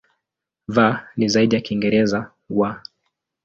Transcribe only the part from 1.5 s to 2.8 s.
ya Kiingereza "w".